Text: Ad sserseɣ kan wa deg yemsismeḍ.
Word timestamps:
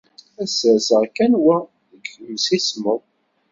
Ad 0.41 0.47
sserseɣ 0.49 1.03
kan 1.15 1.33
wa 1.43 1.57
deg 1.91 2.05
yemsismeḍ. 2.23 3.01